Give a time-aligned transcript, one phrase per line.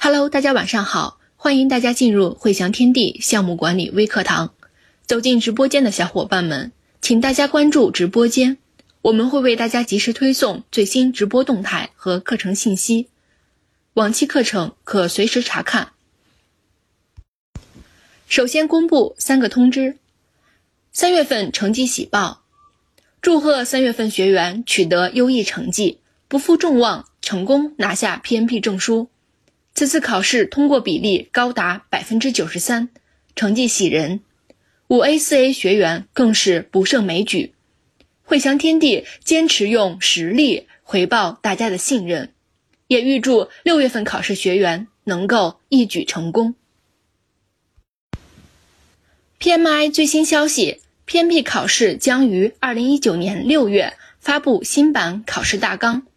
[0.00, 4.54] Hello，大家晚上好，欢迎大家进入汇祥天地项目管理微课堂。
[5.04, 6.70] 走进直播间的小伙伴们，
[7.02, 8.58] 请大家关注直播间，
[9.02, 13.08] 我们会为大家及时推送最新直播动态和课程信息。
[13.94, 15.88] 往期课程可随时查看。
[18.28, 19.98] 首先公布三个通知：
[20.92, 22.44] 三月份成绩喜报，
[23.20, 29.08] 祝贺三月份学员取得优异成绩，不负众望，成功拿下 PMP 证书。
[29.78, 32.88] 此次考试通过比例高达百分之九十三，
[33.36, 34.22] 成绩喜人。
[34.88, 37.54] 五 A 四 A 学员更是不胜枚举。
[38.24, 42.32] 汇祥天地坚持用实力回报大家的信任，
[42.88, 46.56] 也预祝六月份考试学员能够一举成功。
[49.38, 56.07] PMI 最新消息：PMP 考试将于二零一九年六月发布新版考试大纲。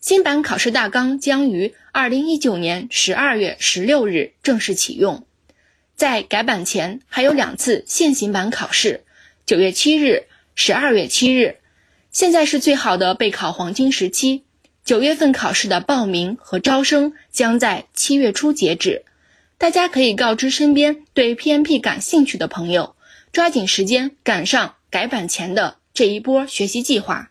[0.00, 5.26] 新版考试大纲将于二零一九年十二月十六日正式启用。
[5.94, 9.04] 在改版前，还有两次现行版考试，
[9.44, 10.24] 九月七日、
[10.54, 11.58] 十二月七日。
[12.10, 14.44] 现在是最好的备考黄金时期，
[14.86, 19.04] 九月份考试的报名和招生将在七月初截止。
[19.58, 22.96] 大家可以告知身边对 PMP 感兴趣的朋友，
[23.32, 27.30] 抓紧时间赶上改版前的这一波学习计划。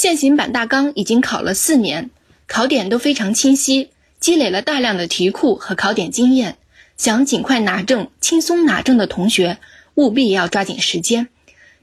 [0.00, 2.10] 现行版大纲已经考了四年，
[2.46, 6.56] 考点都非常清晰，积累了大量的题库和考点经验。
[6.96, 9.58] 想尽快拿证、轻松拿证的同学，
[9.96, 11.26] 务必要抓紧时间，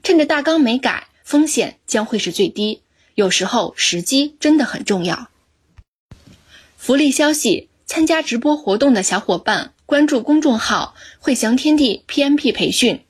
[0.02, 2.80] 趁着大纲没改，风险将会是最低。
[3.14, 5.28] 有时候时机真的很重要。
[6.78, 13.02] 福利消息：参加直播活动的小伙伴，关注公众号“汇祥天地 PMP 培训”，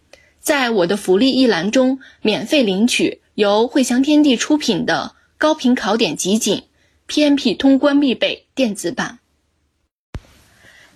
[0.43, 3.21] 在我的福利一栏中免费领取。
[3.37, 6.63] 由汇祥天地出品的高频考点集锦
[7.07, 9.19] ，PMP 通关必备电子版。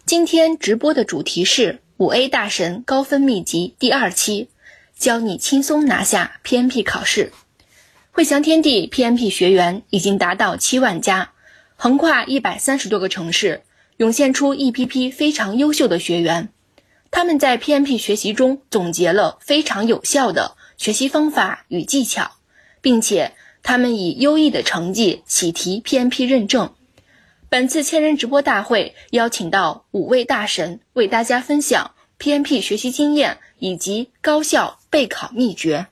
[0.07, 4.49] 今天直播的主题是五 A 大神高分秘籍第二期，
[4.97, 7.31] 教你轻松拿下 PMP 考试。
[8.11, 11.33] 汇祥天地 PMP 学员已经达到七万家，
[11.77, 13.65] 横跨一百三十多个城市，
[13.99, 16.49] 涌现出一批批非常优秀的学员。
[17.11, 20.57] 他们在 PMP 学习中总结了非常有效的。
[20.81, 22.31] 学习方法与技巧，
[22.81, 26.73] 并且他们以优异的成绩喜提 PMP 认证。
[27.51, 35.89] 本次千人直播大会邀请到五位大神为大家分享 PMP 学习经验以及高效备考秘诀。